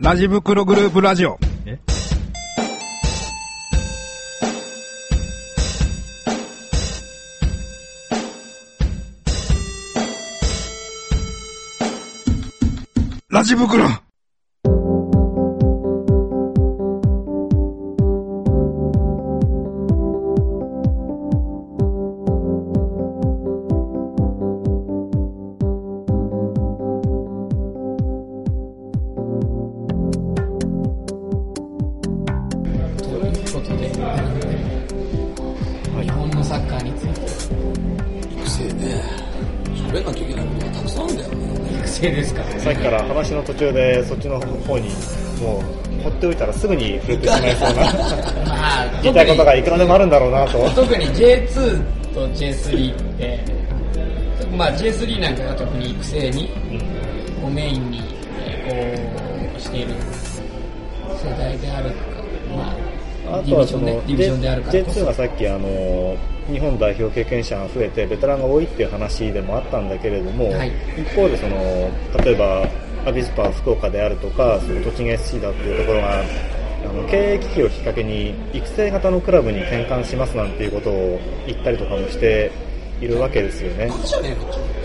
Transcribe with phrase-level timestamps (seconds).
[0.00, 1.38] ラジ袋グループラジオ。
[1.66, 1.78] え？
[13.28, 13.84] ラジ袋
[42.74, 44.88] ですから話の途中でそっちの方に
[45.40, 45.62] も
[46.00, 47.84] う放っておいたらすぐに触れてしまいそうな
[48.44, 50.70] まあ、言いたいことがいくらでもあるんだろうなと。
[50.70, 53.40] 特に J2 と J3 って、
[54.56, 56.50] まあ J3 なんかが特に育成に、
[57.42, 58.02] をメインに、
[58.66, 59.94] えーこう、している。
[61.24, 62.04] 世代であるとか、
[62.54, 65.00] まあ、あとはそのディビジョンね、ディビジョンであるからこそ。
[65.00, 66.16] J2 がさっきあの
[66.50, 71.56] 日本代表経験者が増えてベテランが多いっていう話でもあったんだけれども、はい一方でその
[72.24, 72.68] 例えば
[73.08, 82.50] アビスパ福岡であるとかその栃木 SC だっていうところがあの経営危機をきっかけに育成型のクラブに転換しますなんていうことを言ったりとかもして
[83.00, 83.88] いるわけですよね。
[83.88, 84.34] バカじゃねえ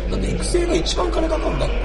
[0.09, 0.11] の？
[0.11, 1.75] だって育成が一番金かかるんだって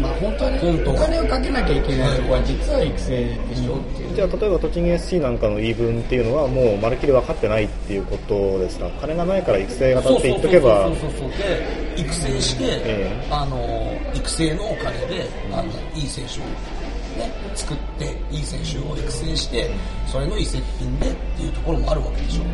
[0.00, 4.03] まあ本当はね、本当お金をかけなきゃいけないところは実は育成でしょって。
[4.14, 8.88] じゃあ例えば栃木 SC なんかの言い分っていうのはもうまるっきり分かってないっていうことですか？
[9.00, 10.86] 金がないから育成型って言っとけば。
[10.86, 19.70] そうそうそうそうで育成して、ええあの育成のお金であのいい選手を、ね、作っていい選手を育成して
[20.06, 22.44] それの移籍金でっていうところもあるわけでしょ、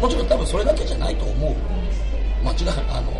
[0.00, 1.54] もちろん多分それだけじゃないと思う。
[2.44, 3.12] 間違いあの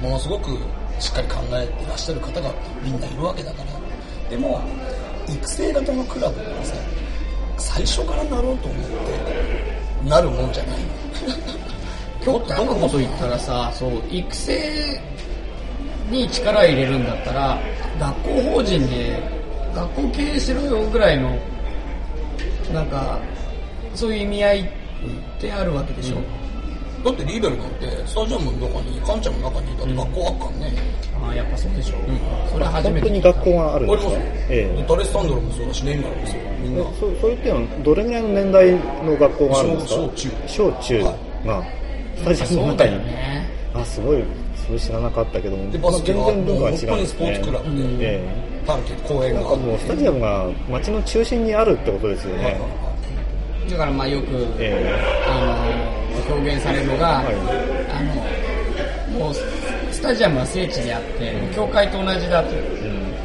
[0.00, 0.50] ものすごく
[0.98, 2.52] しっかり考えてらっしゃる方が
[2.82, 3.70] みんないるわけだから。
[4.28, 4.60] でも
[5.28, 6.74] 育成型のクラブってさ
[7.60, 10.86] 最初からなろうと思ってなるもんじゃないの
[12.24, 15.00] 極端なこと言ったらさ、そう、育成
[16.10, 17.58] に力入れるんだったら、
[17.98, 19.22] 学校法人で
[19.74, 21.38] 学校経営しろよぐらいの、
[22.72, 23.18] なんか、
[23.94, 24.64] そういう意味合いっ
[25.40, 26.16] てあるわけでしょ。
[27.04, 30.72] だってリーベルなんてスタジアムの中にカンちゃんの中にだって学校あっからね、
[31.22, 31.96] ああ、やっぱそうでしょ。
[32.52, 33.00] それは初めて。
[33.00, 34.76] 本当に学校があるんありますよ、ですかえ。
[34.78, 36.84] えダレスサンドロもそうだしネイマールもそうみんな。
[36.84, 38.72] そうそういうっていうのはどれぐらいの年代
[39.04, 39.94] の学校があるんですか？
[39.94, 40.30] 小中。
[40.46, 41.02] 小中。
[41.02, 41.14] は
[41.46, 41.64] が
[42.16, 43.46] スタジアムの中に、よね。
[43.72, 44.22] あすごい
[44.66, 48.20] それ知らなかったけどもでバスケがまあ全然文化が違うスポーツクラブで、え
[48.66, 49.40] パルケ公え園が。
[49.40, 52.60] なんかもうスタジアムが街の中心にあるってことですよね、
[53.70, 54.26] だからまあよく、
[54.58, 54.92] え
[55.26, 55.99] あの
[56.32, 57.22] 表現されるのが、あ
[59.12, 62.54] のもうスタジアムは聖地であって、教会と同じだと、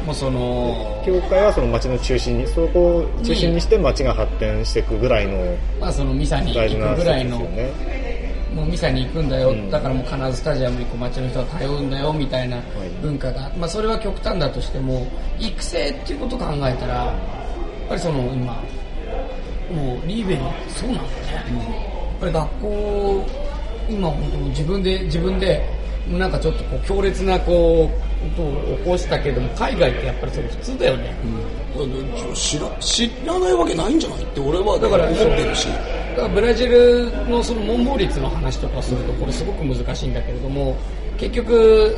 [0.04, 7.40] もうそのえ教会はその街の中心にそこを中心にして街が発展していくぐらいのまあそのミサに行くぐらいの、
[8.54, 9.70] もうミサに行くんだよ、ん。
[9.70, 12.58] だからもう必ずスタジアムにこう街の人が通うんだよみたいな
[13.02, 15.06] 文化が、まあそれは極端だとしても
[15.38, 17.12] 育成っていうことを考えたらや
[17.86, 18.54] っぱりその今
[19.70, 23.26] もうリーベルそうなんだね、やっぱり学校
[23.88, 25.62] 今本当自分で自分で
[26.10, 31.14] なんかちょっとこう強烈なこうことを起こしたけども海外ってやっぱりそれ普通だよね、
[32.34, 35.74] 知ら知らないわけないんじゃないって俺はだだから思ってるしだ
[36.16, 40.76] からブラジルのその文法率の話とかするとこれすごく難しいんだけれども
[41.18, 41.96] 結局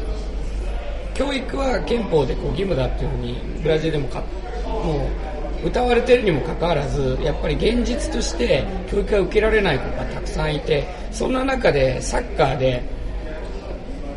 [1.15, 4.23] 教育は憲法でこう義務だっていうふうにブラジルでもか
[4.67, 12.83] もう歌われてるにもかかわらずやっぱり現実として教育が受けられない子がたくさんいてそんな中でサッカーで、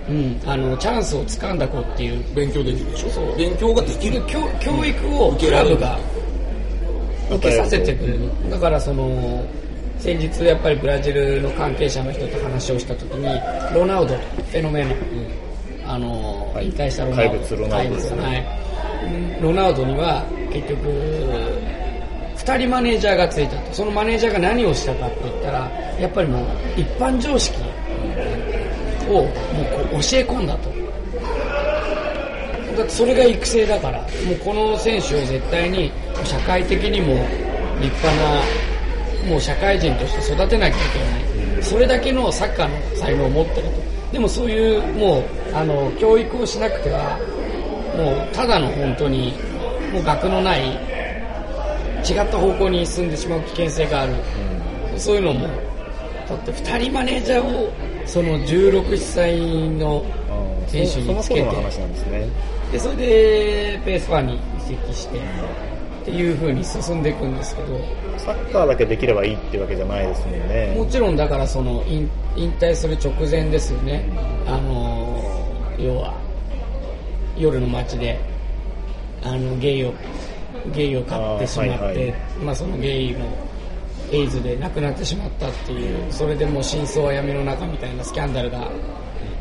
[0.09, 3.35] うん、あのチャンスをつかんだ子っていう勉強できるでしょ？
[3.38, 4.22] 勉強ができる。
[4.28, 5.97] 教教育をクラブが
[7.31, 8.50] 受けさせてくれる。
[8.50, 9.44] だからその
[10.00, 13.25] 先日やっぱりブラジルの関係者の人と話をした時に
[13.73, 14.96] ロナウドフェノメノ、
[15.88, 16.66] あのはい。
[16.66, 17.31] 引退したロナウド。
[17.31, 18.44] 怪物ロナウドい。
[19.41, 20.88] ロナウドには結局
[22.38, 23.73] 2人マネージャーがついたと。
[23.73, 27.58] そのマネージャーが何をしたかって言ったらやっぱりもう一般常識
[29.08, 29.31] をもうこ
[29.97, 30.70] う教え込んだと。
[32.78, 35.91] だってそれが育成だからもうこの選手を絶対に
[36.23, 37.14] 社会的にも
[37.81, 40.99] 立派なもう社会人として育てなきゃいけ
[41.55, 41.64] ない。
[41.64, 43.81] それだけのサッカーの才能を持ってると。
[44.14, 45.23] でもそういうもう
[45.53, 47.17] あの教育をしなくては
[47.96, 49.34] もうただの本当に
[49.91, 54.14] もう学のない違った方向に進んでしまう危険性がある、
[54.97, 55.47] そういうのも
[56.28, 57.72] だって2人マネージャーを
[58.05, 59.38] その16歳
[59.70, 60.03] の
[60.67, 62.29] 選手につけて
[62.72, 67.79] でそれでペースファーに移籍してっていう風に進んでいくんですけど。
[68.17, 70.73] サッカーだけできればいいっていうわけじゃないですもんね。
[70.78, 74.03] もちろんだからその引引退する直前ですよね。
[74.46, 75.23] あの
[75.79, 76.14] 要は
[77.37, 78.20] 夜の街で
[79.23, 79.94] あのゲイを
[80.73, 82.14] ゲイを買ってしまって、はいはい。
[82.44, 83.26] まあ、そのゲイの
[84.12, 88.70] エイズで亡くなってしまったっていうそれでもう真相は闇の中みたいなスキャンダルが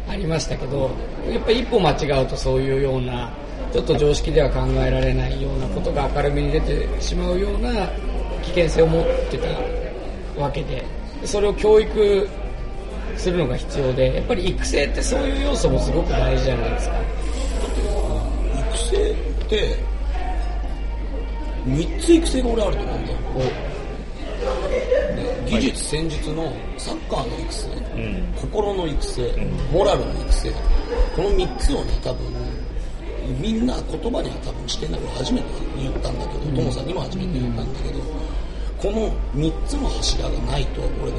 [0.09, 0.91] ありましたけど
[1.29, 3.32] やっぱり一歩間違うとそういうような
[3.73, 7.88] ちょっと常識では考えられないようなことが明るみに出てしまうような
[8.43, 10.85] 危険性を持ってたわけで
[11.25, 12.29] それを教育
[13.17, 16.94] するのが必要でやっぱり育成ってそういう要素もすごく大事じゃないですか。
[18.55, 19.30] 育成？
[19.50, 19.76] って
[21.67, 23.19] 3つ育成が俺あると思うんだよ。
[25.44, 28.32] で技術戦術のサッカーの育成、うん。
[28.41, 29.31] 心の育成、
[29.73, 30.50] モラルの育成。
[31.17, 32.26] この3つをね多分
[33.41, 38.00] みんな言葉には多分してない俺初めて言ったんだけどトモさんにも初めて言ったんだけど
[38.79, 41.19] この3つの柱がないと俺が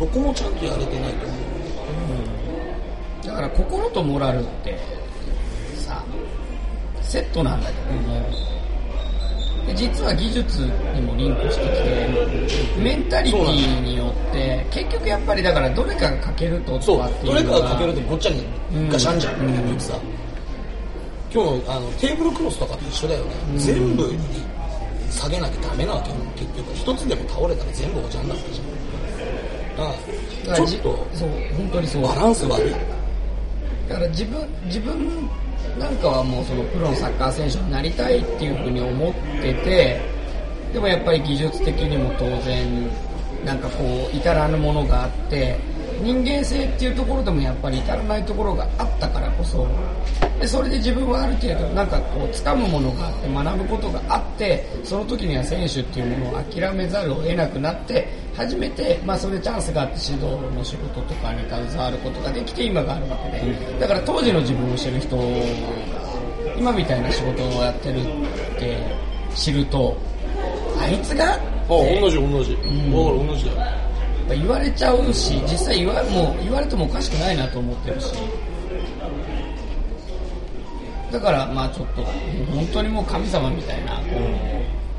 [0.00, 3.26] どこもちゃんとやれてないと思う。
[3.26, 4.97] だから心とモラルってさ
[7.08, 7.92] セットなんだけど。
[8.02, 8.48] も
[9.68, 10.62] で実は技術
[10.94, 18.44] にもリンクしてきてメンタリティーによって結局やっぱりだからどれかが欠けるとそうかっていうどれかのがかけるとごっちゃに
[18.90, 19.52] ガシャンじゃんうん。
[19.52, 20.00] 結局さ
[21.30, 24.18] 今日のあのテーブルクロスとかと一緒だよね、全部に
[25.10, 26.16] 下げなきゃダメなわけよ。
[26.34, 28.66] 結局一つでも倒れたら全部おじゃんになってじゃん
[29.76, 31.28] だからちょっとそう
[31.58, 32.02] 本当にそう。
[32.02, 32.72] バランス悪い。
[33.86, 35.28] だから自分自分
[35.78, 40.00] なんかはもうそのプロのサッカー選手になりたいっていうふうに思ってて
[40.72, 42.90] でもやっぱり技術的にも当然
[43.44, 45.56] なんかこう至らぬものがあって
[46.02, 49.66] 人間性っていうところでもやっぱり至らないところがあったからこそ
[50.40, 58.08] でそれで自分はある程度なんかこう掴むものがあって学ぶことがあってその時には選手っていうものを諦めざるを得なくなって
[58.38, 65.22] 初めて、まあ、それでチャンスがあって指導の仕事とかに携わることができて今があるわけでだから当時の自分を知る人が
[66.56, 68.04] 今みたいな仕事をやってるっ
[68.60, 68.78] て
[69.34, 69.96] 知ると
[70.78, 71.38] あいつがあ
[71.68, 72.90] 同じ同じ、ん。
[72.90, 73.78] だから同じだよ。
[74.28, 78.14] 言われちゃうし実際言わもう言われてもおかしくないなと思ってるし。
[81.10, 82.02] だからまあちょっと
[82.52, 84.02] 本当にもう神様みたいなこ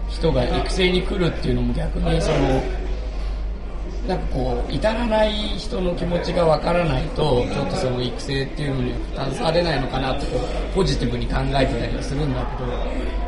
[0.10, 2.62] う人が育成に来るっていうのも逆にその
[4.10, 10.38] なんかこう至らない人の気持ちがわからないとちょっとその育成っていうのに携われないのかなとこ
[10.72, 13.20] うポジティブに考えてたりはするんだけど。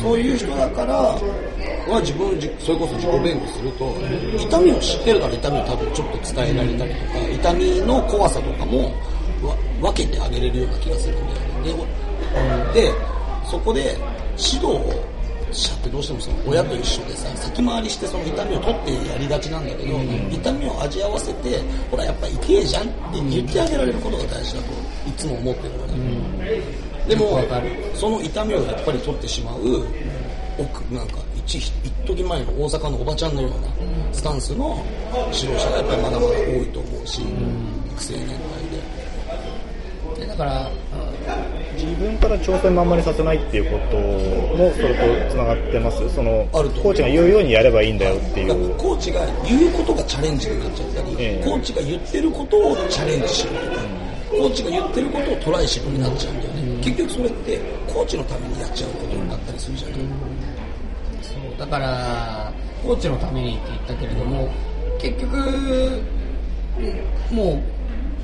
[0.00, 3.94] そういう人だからは自分じそれこそ自己弁護すると
[4.38, 8.94] 痛みを知ってるから痛みを多分ちょっと伝えられたりとか痛みの怖さとかも
[9.42, 11.26] わ分けてあげれるような気がするん
[11.64, 12.72] だよね。
[12.72, 12.92] でで
[13.44, 13.94] そこで
[14.38, 14.80] 指導
[15.54, 19.98] 者ってどうしてもその親と一緒でさ先回りしてその痛みを取ってやりがちなんだけど、
[20.30, 21.60] 痛みを味合わせて
[21.90, 22.92] ほらやっぱ痛えじゃんって
[23.30, 24.68] 言ってあげられることが大事だと
[25.08, 26.62] いつも思ってるのね、
[27.08, 27.70] でもよくわかる。
[27.94, 29.86] その痛みをやっぱり取ってしまう
[30.58, 31.70] 奥なんか一一
[32.06, 33.68] 時前の大阪のおばちゃんのような
[34.12, 34.84] スタンスの
[35.32, 38.36] 指導者がやっぱりまだまだ多いと思うし、育成年代
[40.16, 40.20] で。
[40.20, 40.70] でだから
[41.84, 46.08] 自分から挑戦まんまにさせないっていうこともそれとつながってます。
[46.14, 46.82] そのあると思う。
[46.84, 48.74] コーチが言うようにやればいいんだよっていう。
[48.76, 51.44] コーチが言うことがチャレンジになっちゃったり、ええ。
[51.44, 53.82] コーチが言ってることをチャレンジしろとか、
[54.30, 59.98] コーチが言ってることをトライしろになっちゃうんだよね、結局それってコーチのためにやっちゃうことになったりするじゃない、
[61.22, 64.48] そうだからコーチのためにって言ったけれども
[64.98, 65.36] 結局
[67.30, 67.62] もう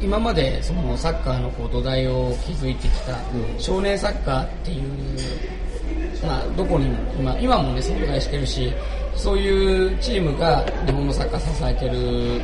[0.02, 3.18] 今までそのサッカーのこう土台を築いてきた
[3.58, 8.72] 少年サッカーっていう、まあ、どこにも今今もね存在してるし
[9.14, 12.40] そういうチームが日本のサッカー支えてる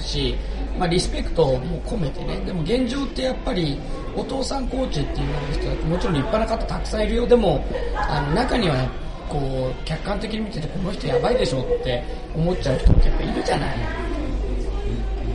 [0.00, 0.34] し、
[0.78, 3.78] まあ、リスペクトも込めてねでも現状ってやっぱり
[4.16, 7.26] お父さんコーチっていう人はもちろん立派な方たくさんいるよ。
[7.26, 7.64] でも
[7.94, 8.88] あの中には
[9.28, 12.02] こう客観的に見ててこの人やばいでしょって
[12.34, 14.07] 思っちゃう人ってやっぱいるじゃない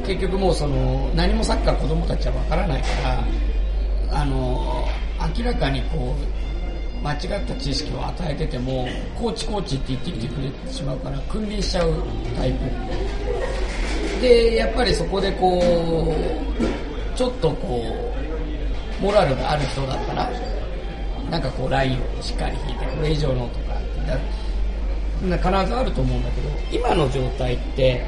[0.06, 3.24] 結局もうその何もサッカー子供たちは分からないから
[4.22, 4.86] あの
[5.38, 6.16] 明らかにこ
[7.02, 11.94] う間違った知識を与えててもコーチコーチって言ってきてくれてしまうから君臨しちゃう
[12.36, 14.22] タイプ。
[14.22, 16.16] でやっぱりそこでこ
[17.14, 17.84] うちょっとこ
[19.02, 20.32] うモラルがある人だったら
[21.30, 23.74] なんかこうラインをしっかり引いてこれ以上のとか
[25.30, 28.06] だ必ずあると思うんだけど今の状態って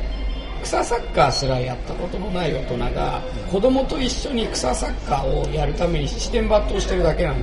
[0.63, 3.21] 草サッカーすらやったことのない大人が
[3.51, 7.37] 子供と一緒に草サッカーをやるために視点抜刀してるだけなの。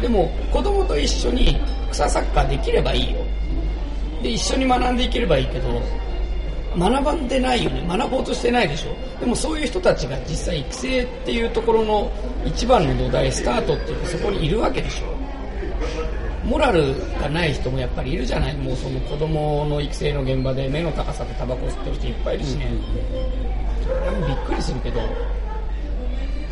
[0.00, 1.58] でも子供と一緒に
[1.92, 3.18] さサッカーできればいいよ。
[4.22, 5.82] で一緒に学んでいければいいけど
[6.78, 7.82] 学ばんでないよね。
[7.88, 9.20] 学ぼうとしてないでしょ。
[9.20, 12.10] でもそういう人たちが実際育成っていうところの
[12.44, 15.15] 一番の土台スタートっていうかそこにいるわけでしょ。
[16.46, 18.56] モラルがない人もやっぱりいるじゃない。
[18.56, 22.70] もうその子供の育成の現場で目の高さでタバコ吸ってる人いっぱいいるしね、
[24.26, 25.00] びっくりするけど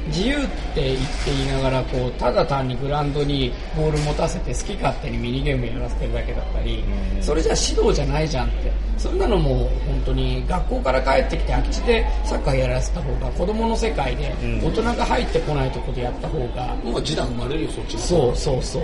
[0.09, 0.41] 自由っ
[0.75, 6.85] て言って言いながらこうただ単にグラウンドにボール持たせて好き勝手にミニゲームやらせてるだけだったり、
[7.21, 8.73] それじゃ指導じゃないじゃんって。
[8.97, 14.33] そんなのも本当に学校から帰ってきて空き地でサッカーやらせた方が子供の世界で
[14.63, 18.83] 大人が入ってこないとこでやった方が、もう示談生まれるよそっちのそうそうそう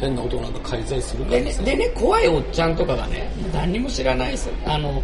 [0.00, 5.02] 変な男なんか介在するかでねでね怖いおっちゃんとかがね何にも知らないですあの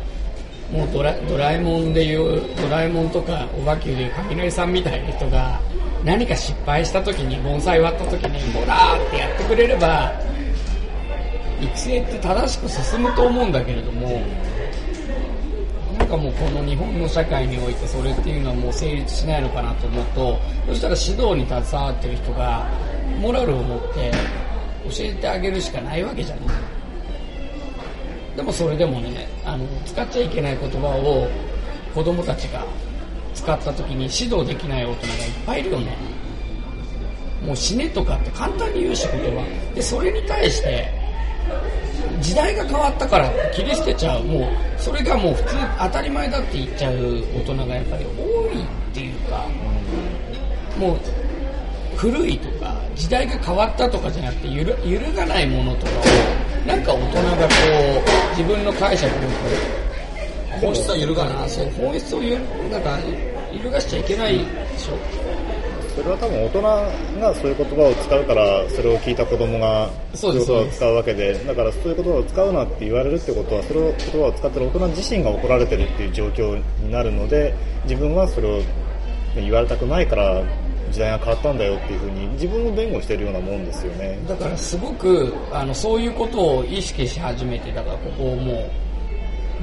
[0.73, 5.61] もうドラドラえもんでいうドラえもんとかおばきゅうでいう雷さんみたいな人が
[6.05, 10.13] 何か失敗した時に盆栽割った時にボラーってやってくれれば
[11.61, 14.23] 育成って正しく進むと思うんだけれども
[15.99, 22.69] なんかもうこの日本の社会においてそれっていうのはもう成立しないのかなと思うとそしたら指導に携わってる人が
[23.21, 24.13] モラルを持って
[24.91, 26.47] 教えてあげるしかないわけじゃない。
[28.37, 31.29] でもそれでもねあの使っちゃいけない言葉を
[31.95, 32.65] 子供たちが
[33.35, 35.97] 使った時に指導できない大人がいっぱいいるよね。
[37.45, 39.45] もう死ねとかって簡単に言うし言葉。
[39.75, 40.89] でそれに対して
[42.21, 44.25] 時代が変わったから切り捨てちゃう。
[44.25, 46.95] もうそれがもう普通当たり前だって言っちゃう
[47.35, 48.11] 大人がやっぱり多
[48.55, 49.47] いっていうか。
[50.79, 50.99] もう
[51.97, 57.49] 古いとか時代が変わったとかじゃなくて揺る揺るがないものとかをなんか大人がこ
[58.05, 59.33] う自分の解釈でこ
[60.59, 61.51] う本質は揺るがない。
[61.51, 62.99] そう本質を揺るなんか
[63.53, 64.45] 揺るがしちゃいけないで
[64.79, 64.99] しょ。
[65.97, 66.61] それは多分大人
[67.21, 78.61] がそういう言葉を使うからそれを聞いた子供がそういう言葉を使うわけでだからそういう言葉を使うなって言われるってことはそれを言葉を使ってる大人自身が怒られてるっていう状況になるので自分はそれを
[79.37, 80.43] 言われたくないから
[80.91, 84.19] 時代が変わったんだよっていうふうに自分を弁護してるようなもんですよね。
[84.29, 88.71] だからすごくあのそういうことを意識し始めてだからここもう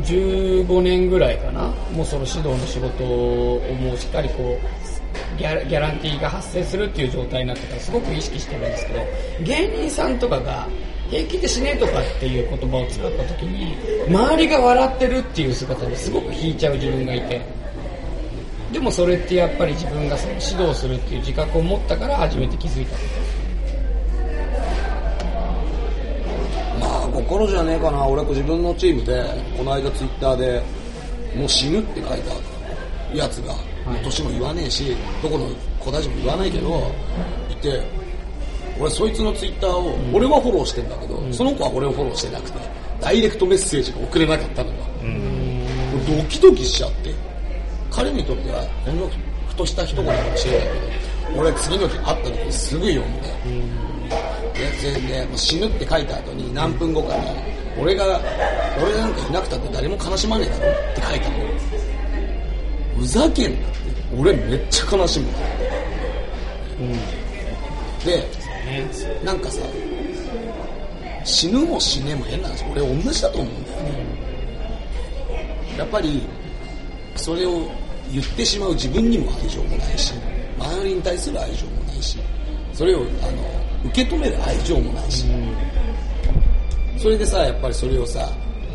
[0.02, 9.00] 15年ぐらいかなもうその指導の仕事をもうしっかりこうギャラギャランティーが発生するっていう状態になってからすごく意識してるんですけど
[9.44, 10.68] 芸人さんとかが
[11.10, 13.76] 平気で死ねとかっていう言葉を使った時に
[14.08, 17.42] 周りが笑ってるっていう姿にすごく引いちゃう自分がいて
[18.74, 22.98] でもそれってやっぱり自分が指導するっていう自覚を持ったから初めて気づいた。
[26.80, 28.06] まあ心じゃねえかな。
[28.06, 29.24] 俺自分のチームで
[29.56, 30.64] この間ツイッターで
[31.36, 33.54] もう死ぬって書いたやつが、
[34.04, 35.48] 年も言わねえしどこの
[35.80, 36.92] 子たちも言わないけど
[37.50, 37.82] いて
[38.80, 42.60] 俺そいつのツイッターを、俺はフォローしてんだけど、その子は俺をフォローしてなくて
[43.00, 47.14] ダイレクトメッセージが送れなかったのが、俺ドキドキしちゃって
[47.94, 49.08] 彼にとってはほんの
[49.48, 50.68] ふとした一言かもしれない
[51.30, 53.30] けど俺次の日会った時にすぐ読んで、
[54.82, 57.24] ででで死ぬって書いた後に何分後かに
[57.80, 58.20] 俺が
[58.82, 61.36] 俺なんかいなくたって誰も悲しまねえだろって書いたの。
[62.98, 63.70] ふざけんな。
[63.70, 63.78] って
[64.18, 65.28] 俺めっちゃ悲しむ、
[68.06, 68.24] で
[69.24, 69.62] なんかさ
[71.24, 74.06] 死ぬも死ねも変な話俺同じだと思うんだよね、
[75.78, 76.22] やっぱり
[77.16, 77.72] それを
[78.12, 80.14] 言ってしまう自分にも愛情もないし
[80.60, 82.18] 周りに対する愛情もないし
[82.74, 83.10] それをあの
[83.86, 85.26] 受け止める愛情もないし、
[86.98, 88.30] それでさやっぱりそれをさ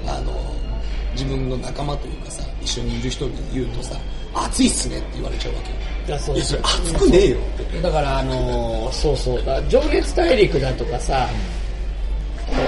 [0.06, 0.32] あの
[1.12, 3.96] 自分の仲間というかさ一緒にいる人に言うとさ
[4.34, 5.76] 熱いっすねって言われちゃうわけよ。
[6.08, 7.80] いやそういやそれ熱くねえよって。
[7.80, 9.44] だからあのーそうそう。
[9.44, 11.28] だ情熱大陸だとかさ、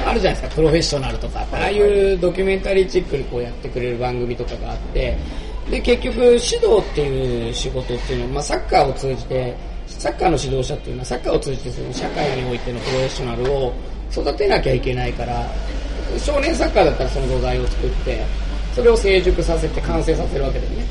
[0.06, 1.46] あるじゃないですかプロフェッショナルとか。
[1.52, 5.16] ああいうドキュメンタリーチックにこうやってくれる番組とかがあって
[5.70, 13.72] で結局指導っていう仕事っていうのは、まあ、サッカーを通じてサッカーの指導者っていうのはサッカーを通じてその社会においてのプロフェッショナルを
[14.10, 15.46] 育てなきゃいけないから
[16.18, 18.24] 少年サッカーだったらその土台を作って
[18.74, 20.84] それを成熟させて完成させるわけだよね。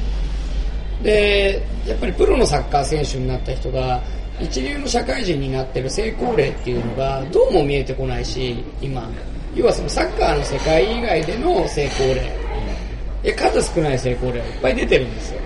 [1.03, 4.01] でやっぱりプロのサッカー選手になった人が
[4.39, 9.09] 一流の社会人になってる成功例っていうのがどうも見えてこないし今。
[9.55, 12.38] 要はそのサッカーの世界以外での成功例。
[13.23, 15.41] で数少ない成功例がいっぱい出てるんですよ。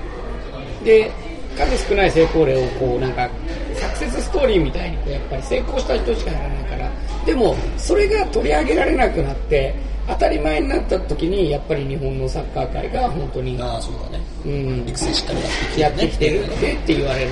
[0.83, 1.11] で
[1.57, 3.29] 数少ない成功例をこうなんか
[3.75, 6.91] サクセスストーリーみたいにこうやっぱり成功した人しかやらないから。
[7.25, 9.73] でもそれが取り上げられなくなって
[10.07, 14.23] 当たり前になった時にやっぱり日本のサッカー界が本当にああそうだね。
[14.45, 14.89] うん。
[14.89, 15.33] 育成しっか
[15.75, 17.31] りやっててきてるってって言われる。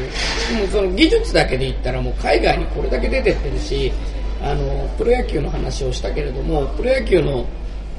[0.56, 3.92] でもその技術だけで言ったらもう海外にこれだけ出てってるし
[4.42, 7.46] あのプロ野球の話をしたけれどもプロ野球の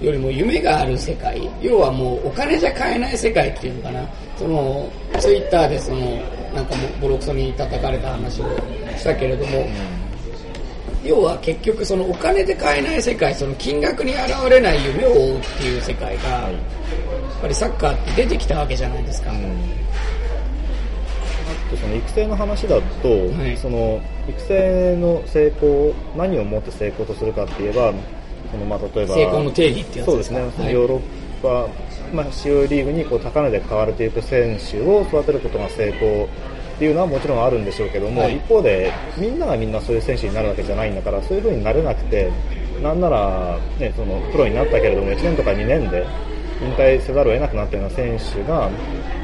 [0.03, 1.49] よりも夢がある世界。
[1.61, 4.09] 要はもうお金じゃ買えない世界っていうのかな。
[4.37, 6.01] そのツイッターでその
[6.55, 8.47] なんかもうボロクソに叩かれた話を
[8.97, 9.67] したけれども、
[11.05, 16.53] 要は結局そのお金で買えない世界その金額に現れない夢を追うっていう世界が、やっ
[17.41, 19.35] ぱりサッカーって出てきたわけじゃないですか、あ
[21.71, 23.57] とその育成の話だと、はい。
[23.57, 27.93] その育成の成功何をもって成功とするかって言えば
[28.53, 30.73] そのまあ例えば成功の定義ってやつそうですすね、はい。
[30.73, 31.03] ヨーロッ
[31.43, 31.69] パ、
[32.15, 38.37] まあ、主要リーグにこう高値で買われていく選手を育てることが成功っていうのはもちろんあるんでしょうけども、はい。
[38.37, 42.31] 一方でみんながみんなそういう選手になるわけじゃないんだからそういう風になれなくて
[42.83, 46.07] なんなら、ね、そのプロになったけれども1年とか2年で
[46.61, 48.71] 引退せざるを得なくなったような選手が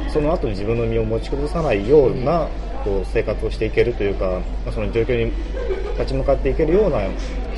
[0.08, 2.48] その後に自分の身を持ち崩さないような、
[2.84, 5.32] こう生活をしていけるというか、まあその状況に
[5.92, 7.00] 立ち向かっていけるような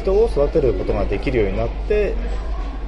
[0.00, 2.14] 人を育てることができるようになって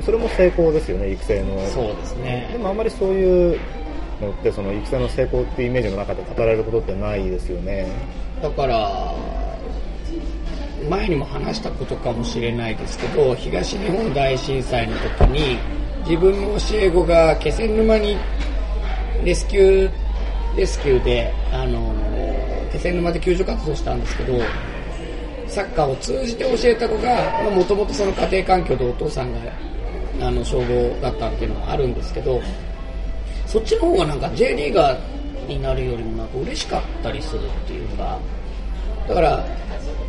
[0.04, 1.66] それも成功ですよね育成の。
[1.66, 3.60] そうですでねもあんまりそういう
[4.20, 7.86] のってその育成の成功っていうイメージの中で語られることってないですよね。
[8.40, 9.14] だから
[10.88, 15.58] 前にも話したことかもしれないですけど東日本大震災の時に
[16.08, 18.16] 自分の教え子が気仙沼に
[19.24, 19.90] レスキュー
[20.56, 21.94] レスキューであの
[22.72, 24.34] 気仙沼で救助活動したんですけど
[25.52, 29.52] サッカーを通じて教えた子がもともとその家庭環境でお父さんが
[30.20, 32.40] あの消防だったっていうのがあるんですけど
[33.46, 38.18] そっちの方がなんか J リーガーになるよりもなんか嬉しかったりするっていうか
[39.06, 39.44] だから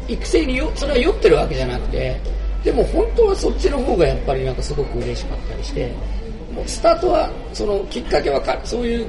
[0.07, 2.17] 育成によそれは酔ってるわけじゃなくて
[2.63, 5.91] でも本当はそっちの方がやっぱりなんかすごく嬉しかったりして
[6.53, 9.07] もうスタートはそのきっかけはかそういう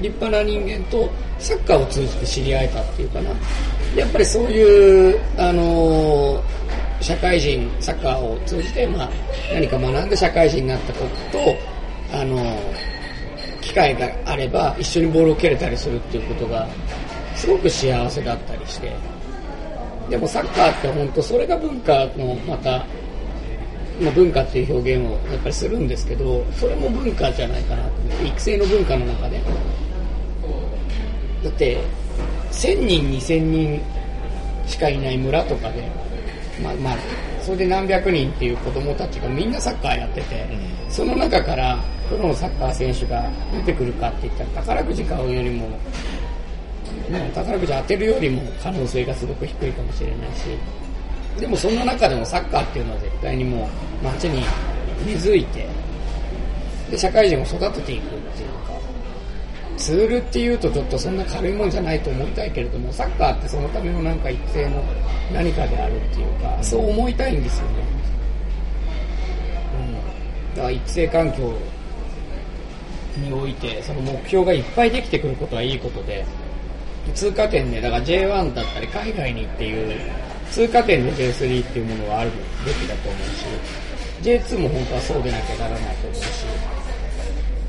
[0.00, 3.30] 立派な人間とサッカーを通じて知り合えたっていうかな。
[3.96, 6.62] やっぱりそういうあのー
[7.02, 9.10] 社会人サッカーを通じて、まあ、
[9.52, 11.00] 何か学んで社会人になった子
[11.32, 11.56] と
[12.12, 12.92] あのー
[13.60, 16.68] 機会があれば一緒にボールを蹴れたりするっていうことが
[17.34, 18.92] すごく幸せだったりして
[20.10, 22.84] でもサッカーって本当それが文化のまた、
[24.00, 29.40] まあ、文化っていう表現をやっぱりするんですけどそれも文化じゃないかなと思って育成の文化の中で。
[31.42, 31.78] だって
[32.52, 33.80] 1000人2000人
[34.66, 35.90] しかいない村とかで
[36.62, 36.96] まあまあ
[37.42, 40.46] それで何百人っていう子供たちがみんなサッカーやってて、
[40.88, 41.76] その中から
[42.08, 45.68] プロのサッカー選手が出てくるかって言ったら宝くじ買うよりも
[47.10, 50.44] ね、宝くじ当てるよりも可能性がすごく低いかもしれないし
[51.40, 53.68] でもそんな中でもサッカーっていうのは絶対にも
[54.02, 54.44] う街に
[55.06, 55.68] 根付いて
[56.90, 58.21] で社会人を育てていく
[59.82, 64.80] ツールっていうとちょっとそんな軽いもんじゃないと思いたいけれどもサッカーってそのためのなんか一定の
[65.32, 67.74] 何かであるっていうかそう思いたいんですよね、
[69.74, 71.52] うん、だから育成環境
[73.16, 76.24] においてその目標がいっぱいできてくることはいいことで
[77.12, 80.00] 通過点でだから J1 だったり海外にっていう
[80.52, 82.30] 通過点で J3 っていうものがある
[82.64, 83.44] べきだと思うし
[84.22, 86.22] J2 も本当はそうでなきゃならないと思うし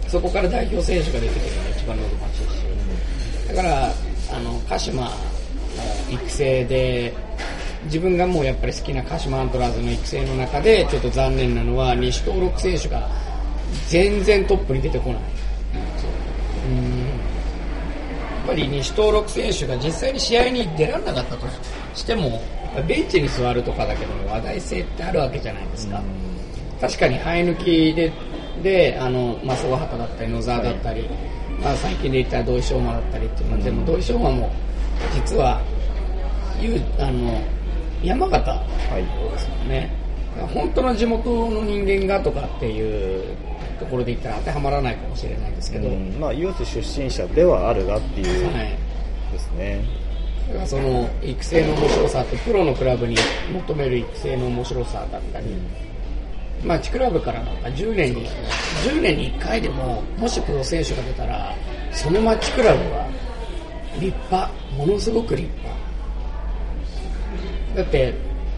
[0.07, 2.43] そこから代表選手が出てくるのが一番望ましい
[3.45, 3.91] しだから
[4.31, 5.09] あの鹿島の
[6.09, 7.13] 育成で
[7.85, 13.09] 自分がもうやっぱり好きな鹿島アントラーズの育成の中でちょっと残念なのは西登録選手が
[13.89, 15.21] 全然トップに出てこない。
[16.67, 17.03] うん
[18.43, 21.47] やっぱり西登録選手が実際に試合に出られなかったと
[21.93, 22.41] しても
[22.87, 26.01] ベンチに座るとかだけども話題性ってあるわけじゃないですか、
[26.81, 28.11] 確かに生え抜きで
[28.61, 31.07] であの増尾畑だったり野沢だったり、
[31.63, 34.51] まあ、最近で言ったら土井翔馬だったりっていうのは、でも土井翔馬も
[35.15, 35.61] 実は
[36.99, 37.41] あの
[38.03, 39.31] 山形はい。
[39.31, 39.89] ですよね。
[40.53, 43.37] 本当の地元の人間がとかっていう
[43.79, 48.77] ところで言ったら当てはまらないかもしれないですけど、うんまあユース出身者ではあるがっていうはい。
[49.31, 49.83] ですね、
[50.49, 53.15] だからその育成の面白さってプロのクラブに
[53.51, 55.45] 求める育成の面白さだったり、
[56.65, 58.27] まあ地クラブからなんか10年に
[58.85, 61.53] 10年に1回でももしプロ選手が出たら
[61.91, 63.07] そのマッチクラブは
[63.99, 65.83] 立派ものすごく立派。
[67.75, 68.13] だって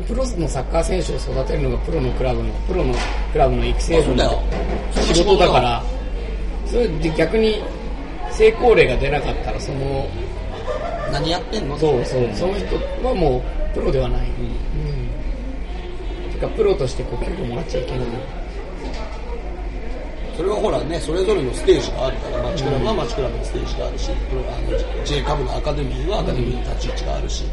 [0.07, 2.93] プロのサッカー選手を育てるのがプロのクラブのプロの
[3.31, 4.43] クラブの育成部の
[4.91, 5.83] 仕事だから。
[6.65, 7.61] それで逆に
[8.31, 10.09] 成功例が出なかったらその
[11.11, 11.77] 何やってんの？
[11.77, 12.75] そうそう、その人
[13.07, 13.41] はもう
[13.73, 14.21] プロではない。
[14.21, 15.04] うん。
[16.35, 18.07] てか、プロとしてこう給料もらっちゃいけない。
[20.35, 27.45] それはほらね、それぞれのステージがあるから、マッチクラブはマッチクラブのステージがあるし、プロあの J カブのアカデミーはアカデミーの立ち位置があるし、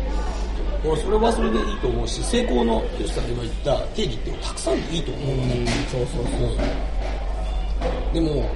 [0.84, 5.66] 俺それはそれでいいと思うし、成功の、吉さんが今言った定義ってたくさんでいいと思うのね。
[5.90, 8.14] そうそうそう。
[8.14, 8.50] でも、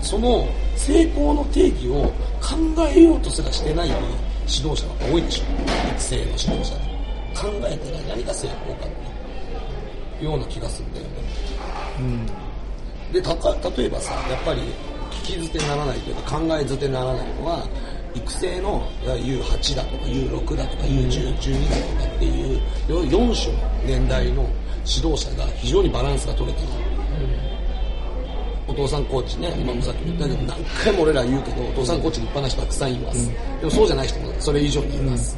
[0.00, 0.44] その
[0.74, 2.10] 成功の定義を
[2.42, 2.58] 考
[2.92, 5.44] えようとすらしてない指導者が多いでしょ。
[5.92, 6.92] 育成の指導者で。
[7.34, 9.01] 考えてない何が成功かって
[10.22, 11.12] ような気がするんだよね。
[13.12, 14.62] で、たか、例えばさ、やっぱり
[15.10, 17.68] 聞き捨てならないというか考え捨てならないのは、
[18.14, 24.46] 育成のいや U8 だとか U6 だとか U10、12だとかっていう4種の年代の
[24.86, 26.68] 指導者が非常にバランスが取れてる。
[28.68, 33.28] お父さんコーチね、今もさっきも言ったけど、何回も俺ら言うけど、お父さんコーチ立派な人たくさんいます。
[33.60, 35.36] でもそうじゃない人もそれ以上にいます。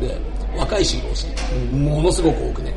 [0.00, 0.16] で、
[0.56, 2.72] 若い指導者、ものすごく多くね。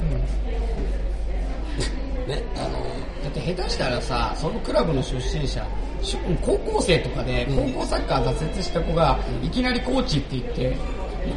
[2.28, 2.80] ね、あの、
[3.24, 5.66] だって下手したらさ、そのクラブの出身者、
[6.02, 10.78] し高校生とかで、高校サッカー挫折した子が、いきなりコーチって言って、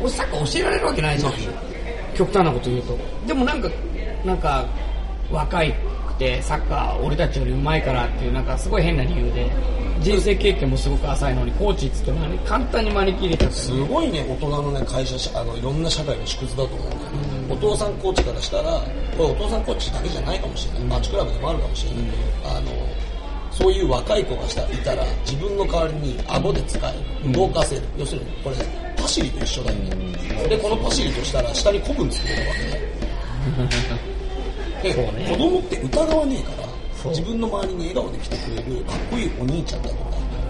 [0.01, 1.33] 俺サッカー教えられるわけないじゃん。
[2.15, 2.99] 極端なこと言うと。
[3.27, 3.69] でもなんか、
[4.25, 4.67] なんか、
[5.31, 5.75] 若い
[6.07, 9.51] くて、サッカー俺たちより上手いからっていう、なんかすごい変な理由で、
[10.01, 13.55] 人生経験もすごく浅いのに、コーチっつっても簡単に招き入れちゃった。
[13.55, 16.89] すごいね、大人のね、会社し、あの、いろんな社会の縮図だと思う
[17.51, 18.81] お父さんコーチからしたら、
[19.17, 20.83] これお父さんコーチだけじゃないかもしれない。
[20.85, 22.01] マッチクラブでもあるかもしれない。
[22.45, 22.71] あの、
[23.51, 27.33] そういう若い子がしたいたら、自分の代わりに顎で使える。
[27.33, 27.83] 動かせる。
[27.97, 28.57] 要するに、これ、
[28.97, 30.49] パシリと一緒だよね。
[30.49, 32.89] で、このパシリとしたら、下に古文作れるわけね。
[34.83, 40.01] で、そうね子供って疑わねえから、自分の周りに笑顔で来てくれるかっこいいお兄ちゃんだとか、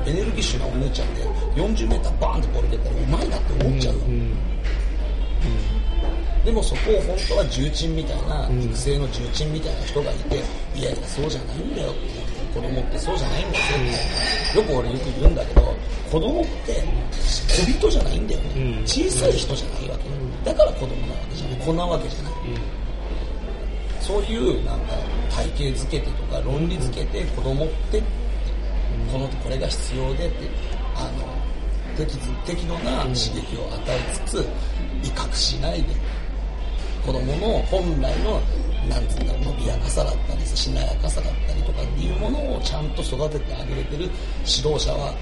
[0.06, 1.22] エネルギッシュなお兄ちゃんで、
[1.54, 4.00] 40メーターバーンってボール出たら、うまいなって思っちゃうよ。
[6.48, 10.36] でもそこを本当は重鎮みたいな、育成の重鎮みたいな人がいて、
[10.74, 12.00] いやいや、そうじゃないんだよって、
[12.54, 15.76] 子供ってそうじゃないんだよって、よく俺よく言うんだけど、
[16.10, 16.82] 子供って
[17.20, 18.80] 小人じゃないんだよね。
[18.86, 20.50] 小さい人じゃないわけ。
[20.50, 21.58] だから子供なわけじゃない。
[21.58, 22.32] 子なわけじゃない。
[24.00, 24.94] そういうなんか
[25.28, 28.02] 体系づけてとか論理づけて子供って
[29.12, 30.48] このこれが必要でって
[30.96, 31.28] あの
[31.94, 34.48] 適度適度な刺激を与えつつ
[35.04, 35.88] 威嚇しないで
[37.08, 38.38] 子供の本来の
[38.86, 44.02] なんつうんだろう伸びやかさだったりしなやかさだったりとかっていうものをちゃんと育ててあげれてる
[44.44, 45.14] 指導者は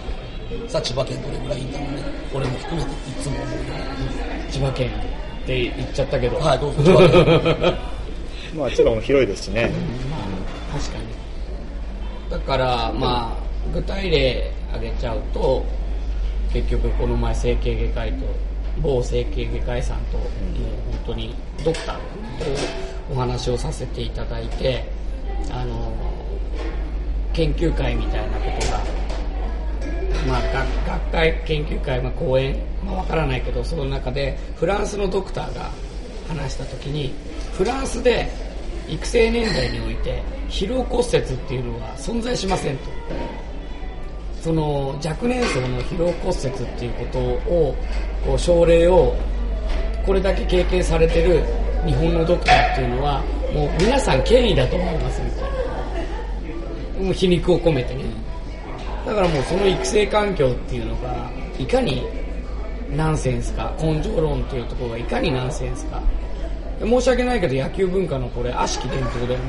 [0.67, 2.03] さあ千葉県どれぐらいいいんだろうね
[2.35, 6.37] 俺も含めていつも思うよね千葉県って言っちゃったけど。
[6.39, 9.71] はいどうぞ千葉県まあ千葉も広いですしね。
[10.73, 11.05] 確かに。
[12.31, 13.37] だから、まあ、
[13.73, 15.65] 具体例挙げちゃうと、
[16.53, 18.27] 結局この前整形外科医と、
[18.83, 20.29] 某整形外科医さんと、もう
[20.93, 21.35] 本当に
[21.65, 22.03] ドクターと
[23.13, 24.85] お話をさせていただいて、
[25.51, 25.93] あの、
[27.33, 28.79] 研究会みたいなことが、
[30.27, 35.71] まあ、学学会研究会、まあ、講演、まあ、わからないけどその中でフランスのドクターが
[36.29, 37.13] 話した時に
[37.53, 38.27] フランスで
[38.89, 42.85] 育成年代において疲労骨折っていうのは存在しませんと
[44.47, 47.75] その若年層の疲労骨折っていうことを
[48.25, 49.13] こう症例を
[50.07, 51.43] これだけ経験されてる
[51.85, 53.21] 日本のドクターっていうのは
[53.53, 58.05] もう皆さん権威だと思いますみたいなもう皮肉を込めてね。
[59.05, 61.29] だからもうその育成環境っていうのが
[61.59, 62.07] いかに
[62.97, 66.01] ナンセンスか根性論っていうところがいかにナンセンスか。
[66.79, 69.47] 申し訳ないけど野球文化のこれ悪しき伝統だよね。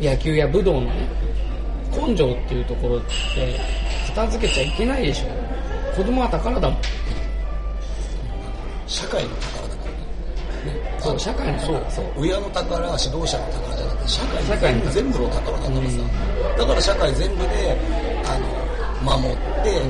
[0.00, 1.25] 野球や武道のね
[1.96, 3.58] 根性っていうところって
[4.08, 6.80] 片付けちゃいけないでしょ子供は宝だもん
[8.86, 10.80] 社会の宝だからね。
[10.80, 12.22] ねそう社会の宝そうそう。
[12.22, 15.98] 親の宝、指導者の宝じゃなくて、社会社会の宝全部の宝だからさ。
[16.58, 17.78] だから社会全部で、
[18.24, 19.80] あの、守って、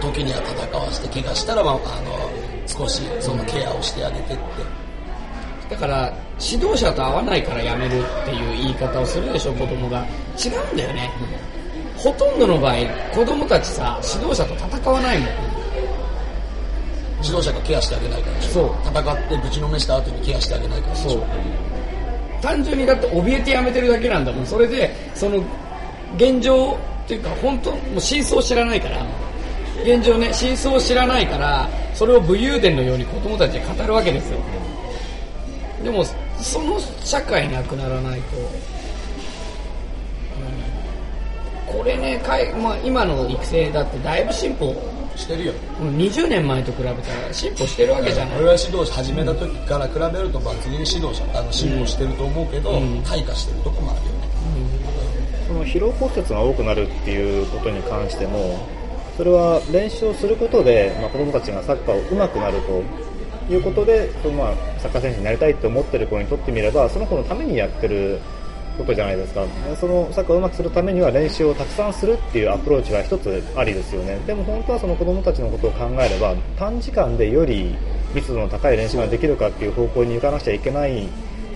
[0.00, 2.30] 時には戦わして、怪我したら、まあ、あの、
[2.66, 4.89] 少しそのケアをしてあげてって。
[5.70, 10.04] だから指導者と合わないから辞めるっていう言い方をするでしょ子供が。
[10.36, 11.10] 違うんだよね。
[11.96, 12.74] ほとんどの場合
[13.14, 15.28] 子供たちさ指導者と戦わないもん
[17.22, 18.70] 指導者がケアしてあげないからそう。
[18.84, 21.22] 戦ってぶちのめした後にケアしてあげないからそう。
[22.42, 24.46] 単純にだって怯えてやめてるだけなんだもん。
[24.46, 25.42] それでその
[26.16, 29.06] 現状っていうか本当もう真相を知らないから。
[29.82, 34.38] 現状ね真相を知らないからそれを武勇伝のように子供たちに語るわけですよ
[35.82, 36.04] でも
[36.40, 38.36] その社会なくならないと、
[41.70, 41.78] うん。
[41.78, 44.74] これねかい、まあ、今の育成だってだいぶ進歩
[45.16, 45.52] してるよ。
[45.80, 45.96] うん。
[45.96, 48.38] 20年前と比べたら進歩してるわけじゃない。
[48.38, 52.72] 俺は指導者始めた時から比べると抜群に指導者あの進歩してると思うけど、
[53.04, 54.28] 退化してるとこもあるよね、
[55.46, 58.58] その疲労骨折が多くなるっていうことに関しても、
[59.16, 62.82] それは練習をすることで、まあ、子供たちがサッカーを上手くなると
[63.50, 68.20] いうことで、そのまあサッカー選手になりたいと思ってる子にとってみればその子のためにやってる
[68.78, 69.44] ことじゃないですか。
[69.78, 74.18] そのサッカーをうまくするためには練習をたくさんするっていうアプローチは一つありですよね。
[74.26, 77.74] でも本当はその子供たちのことを考えれば短時間でより
[78.14, 81.08] 密度の高い練習ができるかっていう方向に行かなくちゃいけないっ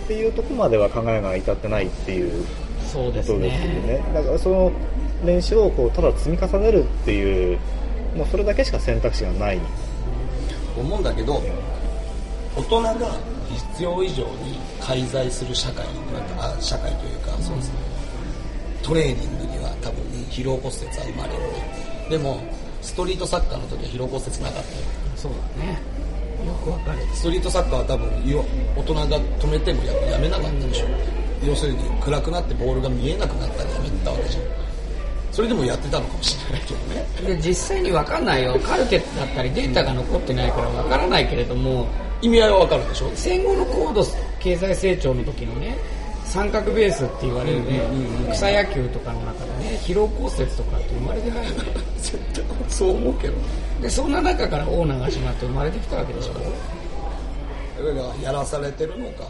[0.06, 2.44] ていうところまでは考えが至ってないっていう
[2.84, 3.98] そうですことですよね。
[3.98, 4.72] ねだからその
[5.24, 7.58] 練習をこうただ積み重ねるっていう
[8.16, 9.60] もうそれだけしか選択肢がない。
[10.76, 11.40] 思うんだけど
[12.56, 13.18] 大人が
[13.72, 15.84] 必要以上に介在する社会
[16.38, 17.74] あ社会というかそうですね。
[18.82, 21.40] トレーニングには多分疲労骨折は生まれる。
[22.10, 22.38] でも
[22.82, 24.64] ストリートサッカーの時は疲労骨折なかったよ。
[25.16, 25.78] そうだね。
[26.46, 26.98] よくわかる。
[27.14, 28.44] ストリートサッカーは多分よ
[28.76, 30.86] 大人が止めてもやっぱやめなかったでしょ。
[31.46, 34.42] 要するに暗くなってボールが見えなくなったらやめたわけじゃん。
[35.32, 36.80] それでもやってたのかもしれないけど
[37.26, 37.36] ね。
[37.36, 38.56] で実際にわかんないよ。
[38.60, 41.88] カルテだったりデータが残ってないからわからないけれども
[42.24, 43.10] 意味合いはわかるでしょ？
[43.14, 44.02] 戦後の高度
[44.40, 45.76] 経済成長の時のね
[46.24, 47.80] 三角ベースって言われるね、
[48.32, 51.56] 草野球とかの中でね疲労骨折とかって生まれてないよね
[51.98, 53.34] 絶対そう思うけど。
[53.82, 56.32] でそんな中から大長島って生まれてきたわけでしょ？
[56.32, 56.48] だか
[58.18, 59.24] らやらされてるのか、